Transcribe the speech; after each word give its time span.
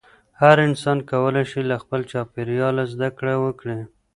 هر 0.41 0.55
انسان 0.67 0.97
کولی 1.11 1.43
شي 1.51 1.61
له 1.69 1.75
خپل 1.83 2.01
چاپېریاله 2.11 2.83
زده 2.93 3.09
کړه 3.17 3.33
وکړي. 3.43 3.79